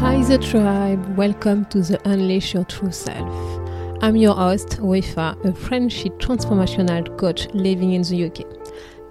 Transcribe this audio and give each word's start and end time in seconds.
Hi, 0.00 0.22
the 0.22 0.38
tribe. 0.38 1.18
Welcome 1.18 1.66
to 1.66 1.82
the 1.82 2.00
Unleash 2.08 2.54
Your 2.54 2.64
True 2.64 2.90
Self. 2.90 3.28
I'm 4.02 4.16
your 4.16 4.34
host, 4.34 4.80
Wefa, 4.80 5.44
a 5.44 5.52
friendship 5.52 6.18
transformational 6.18 7.18
coach 7.18 7.48
living 7.52 7.92
in 7.92 8.00
the 8.00 8.24
UK. 8.24 8.46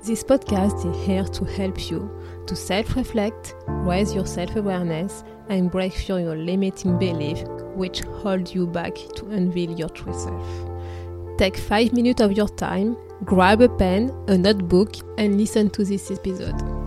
This 0.04 0.23
podcast 0.23 0.83
is 0.89 1.06
here 1.06 1.25
to 1.25 1.46
help 1.46 1.92
you 1.92 2.10
to 2.47 2.56
self 2.56 2.96
reflect, 2.96 3.53
raise 3.67 4.15
your 4.15 4.25
self 4.25 4.56
awareness, 4.56 5.24
and 5.49 5.70
break 5.70 5.94
through 5.94 6.24
your 6.24 6.35
limiting 6.35 6.97
beliefs 6.97 7.44
which 7.76 7.99
hold 8.01 8.51
you 8.51 8.65
back 8.65 8.96
to 9.17 9.28
unveil 9.28 9.69
your 9.69 9.90
true 9.90 10.12
self. 10.12 11.37
Take 11.37 11.58
five 11.58 11.94
minutes 11.94 12.19
of 12.19 12.31
your 12.31 12.49
time, 12.49 12.97
grab 13.26 13.62
a 13.62 13.69
pen, 13.69 14.12
a 14.28 14.35
notebook, 14.35 14.96
and 15.19 15.37
listen 15.37 15.69
to 15.69 15.83
this 15.83 16.09
episode. 16.09 16.78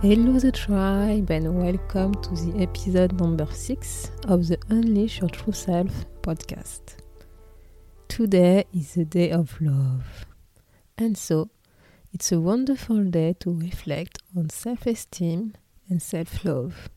Hello, 0.00 0.38
the 0.38 0.52
tribe, 0.52 1.28
and 1.32 1.58
welcome 1.58 2.14
to 2.22 2.30
the 2.30 2.62
episode 2.62 3.18
number 3.18 3.46
six 3.46 4.12
of 4.28 4.46
the 4.46 4.56
Unleash 4.68 5.18
Your 5.20 5.28
True 5.28 5.52
Self 5.52 5.90
podcast. 6.22 6.98
Today 8.06 8.64
is 8.72 8.94
the 8.94 9.04
day 9.04 9.32
of 9.32 9.60
love, 9.60 10.24
and 10.96 11.18
so 11.18 11.50
it's 12.12 12.30
a 12.30 12.38
wonderful 12.40 13.02
day 13.02 13.34
to 13.40 13.52
reflect 13.52 14.18
on 14.36 14.50
self 14.50 14.86
esteem 14.86 15.54
and 15.88 16.00
self 16.00 16.44
love. 16.44 16.88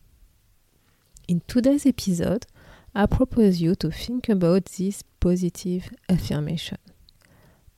In 1.27 1.41
today's 1.47 1.87
episode, 1.87 2.45
I 2.93 3.07
propose 3.07 3.59
you 3.59 3.73
to 3.77 3.89
think 3.89 4.29
about 4.29 4.65
this 4.65 5.03
positive 5.19 5.89
affirmation 6.07 6.77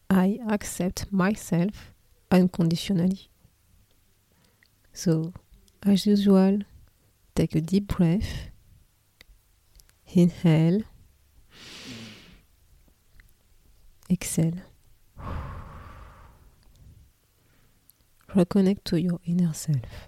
I 0.10 0.40
accept 0.50 1.14
myself 1.14 1.94
unconditionally. 2.30 3.30
So, 4.94 5.34
as 5.82 6.06
usual, 6.06 6.60
take 7.36 7.56
a 7.56 7.62
deep 7.62 7.88
breath, 7.88 8.50
inhale, 10.14 10.84
exhale. 14.10 14.62
Reconnect 18.30 18.84
to 18.86 19.02
your 19.02 19.20
inner 19.26 19.54
self. 19.54 20.08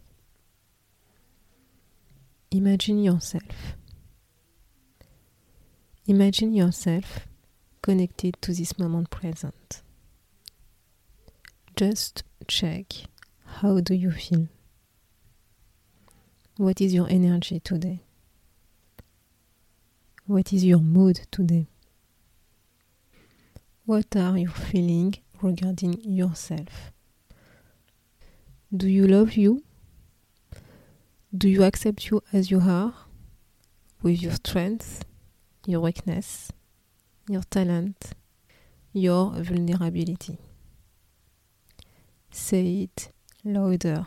Imagine 2.51 3.03
yourself. 3.03 3.75
Imagine 6.07 6.53
yourself 6.53 7.27
connected 7.81 8.37
to 8.41 8.53
this 8.53 8.77
moment 8.77 9.09
present. 9.09 9.81
Just 11.75 12.23
check 12.47 12.93
how 13.45 13.79
do 13.79 13.93
you 13.93 14.11
feel? 14.11 14.47
What 16.57 16.79
is 16.79 16.93
your 16.93 17.07
energy 17.09 17.59
today? 17.59 17.99
What 20.25 20.53
is 20.53 20.63
your 20.63 20.79
mood 20.79 21.27
today? 21.29 21.67
What 23.85 24.15
are 24.15 24.37
you 24.37 24.47
feeling 24.47 25.15
regarding 25.41 25.99
yourself? 26.01 26.93
Do 28.75 28.87
you 28.87 29.05
love 29.05 29.33
you? 29.33 29.63
Do 31.37 31.49
you 31.49 31.63
accept 31.63 32.09
you 32.09 32.23
as 32.31 32.49
you 32.49 32.61
are? 32.61 32.93
With 34.01 34.21
your 34.21 34.31
strengths, 34.31 35.01
your 35.65 35.81
weakness, 35.81 36.53
your 37.27 37.43
talent, 37.43 38.11
your 38.93 39.31
vulnerability. 39.31 40.37
Say 42.31 42.83
it 42.83 43.11
louder. 43.43 44.05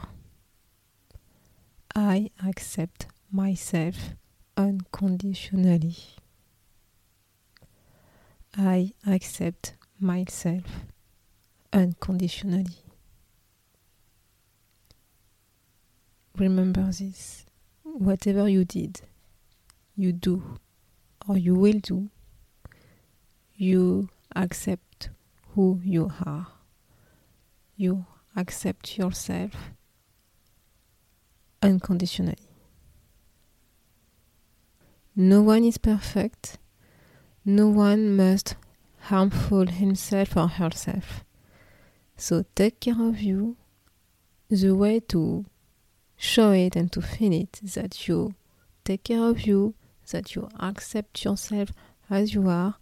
I 2.00 2.30
accept 2.46 3.08
myself 3.32 4.14
unconditionally. 4.56 5.96
I 8.56 8.92
accept 9.04 9.74
myself 9.98 10.62
unconditionally. 11.72 12.76
Remember 16.36 16.82
this. 16.82 17.46
Whatever 17.82 18.48
you 18.48 18.64
did, 18.64 19.00
you 19.96 20.12
do, 20.12 20.60
or 21.28 21.36
you 21.36 21.56
will 21.56 21.80
do, 21.80 22.10
you 23.56 24.08
accept 24.36 25.10
who 25.56 25.80
you 25.82 26.12
are. 26.24 26.46
You 27.74 28.06
accept 28.36 28.96
yourself 28.96 29.72
unconditionally. 31.62 32.38
No 35.14 35.42
one 35.42 35.64
is 35.64 35.78
perfect. 35.78 36.58
No 37.44 37.68
one 37.68 38.14
must 38.14 38.54
harmful 39.00 39.66
himself 39.66 40.36
or 40.36 40.48
herself. 40.48 41.24
So 42.16 42.44
take 42.54 42.80
care 42.80 43.00
of 43.00 43.20
you. 43.20 43.56
The 44.48 44.72
way 44.72 45.00
to 45.08 45.44
show 46.16 46.52
it 46.52 46.76
and 46.76 46.90
to 46.92 47.02
feel 47.02 47.32
it 47.32 47.60
that 47.74 48.06
you 48.08 48.34
take 48.84 49.04
care 49.04 49.22
of 49.22 49.46
you, 49.46 49.74
that 50.10 50.34
you 50.34 50.48
accept 50.58 51.24
yourself 51.24 51.72
as 52.08 52.34
you 52.34 52.48
are, 52.48 52.76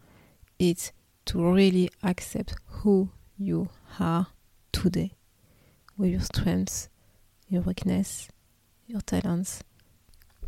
it's 0.59 0.93
to 1.27 1.53
really 1.53 1.91
accept 2.03 2.55
who 2.67 3.11
you 3.37 3.69
are 3.99 4.29
today 4.73 5.13
with 5.97 6.11
your 6.11 6.21
strengths, 6.21 6.89
your 7.49 7.63
weakness, 7.63 8.29
your 8.87 9.01
talents, 9.01 9.63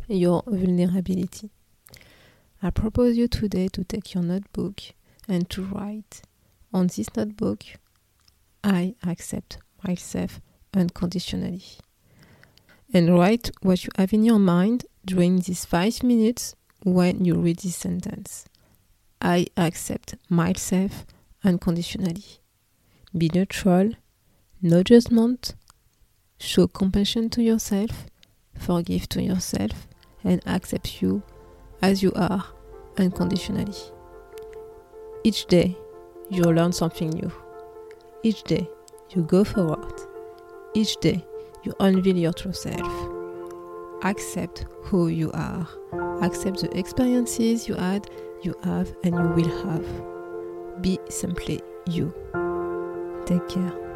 your 0.07 0.43
vulnerability. 0.45 1.49
I 2.61 2.69
propose 2.69 3.17
you 3.17 3.27
today 3.27 3.67
to 3.69 3.83
take 3.83 4.13
your 4.13 4.23
notebook 4.23 4.81
and 5.27 5.49
to 5.51 5.63
write 5.63 6.21
on 6.73 6.87
this 6.87 7.15
notebook 7.15 7.63
I 8.63 8.95
accept 9.05 9.57
myself 9.87 10.41
unconditionally. 10.73 11.63
And 12.93 13.17
write 13.17 13.51
what 13.61 13.83
you 13.83 13.91
have 13.97 14.13
in 14.13 14.23
your 14.23 14.39
mind 14.39 14.85
during 15.05 15.39
these 15.39 15.63
five 15.63 16.01
minutes 16.03 16.55
when 16.83 17.23
you 17.23 17.35
read 17.35 17.59
this 17.59 17.75
sentence. 17.75 18.45
I 19.21 19.47
accept 19.55 20.15
myself 20.29 21.05
unconditionally. 21.43 22.23
Be 23.15 23.29
neutral, 23.33 23.91
no 24.61 24.83
judgment, 24.83 25.55
show 26.39 26.67
compassion 26.67 27.29
to 27.31 27.43
yourself, 27.43 28.05
forgive 28.59 29.09
to 29.09 29.23
yourself, 29.23 29.87
and 30.23 30.41
accept 30.47 31.01
you 31.01 31.23
as 31.81 32.03
you 32.03 32.11
are 32.15 32.45
unconditionally. 32.97 33.73
Each 35.23 35.45
day, 35.45 35.77
you 36.29 36.43
learn 36.43 36.71
something 36.71 37.09
new. 37.09 37.31
Each 38.23 38.43
day, 38.43 38.69
you 39.11 39.23
go 39.23 39.43
forward. 39.43 39.93
Each 40.73 40.95
day, 40.97 41.25
you 41.63 41.73
unveil 41.79 42.17
your 42.17 42.33
true 42.33 42.53
self. 42.53 42.91
Accept 44.03 44.65
who 44.83 45.07
you 45.07 45.31
are. 45.33 45.67
Accept 46.21 46.61
the 46.61 46.77
experiences 46.77 47.67
you 47.67 47.75
had, 47.75 48.09
you 48.43 48.55
have, 48.63 48.93
and 49.03 49.15
you 49.15 49.27
will 49.35 49.65
have. 49.65 50.81
Be 50.81 50.99
simply 51.09 51.61
you. 51.87 52.13
Take 53.25 53.47
care. 53.49 53.88